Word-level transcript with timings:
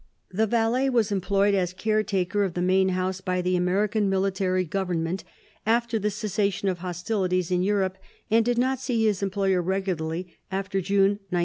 The 0.31 0.47
valet 0.47 0.89
was 0.89 1.11
employed 1.11 1.53
as 1.53 1.73
caretaker 1.73 2.41
of 2.43 2.55
the 2.55 2.61
main 2.63 2.89
house 2.89 3.21
by 3.21 3.39
the 3.43 3.55
American 3.55 4.09
Military 4.09 4.63
Government 4.65 5.23
after 5.63 5.99
the 5.99 6.09
cessation 6.09 6.67
of 6.69 6.79
hostilities 6.79 7.51
in 7.51 7.61
Europe, 7.61 7.99
and 8.31 8.43
did 8.43 8.57
not 8.57 8.79
see 8.79 9.05
his 9.05 9.21
employer 9.21 9.61
regularly 9.61 10.39
after 10.51 10.81
June 10.81 11.19
1945. 11.29 11.39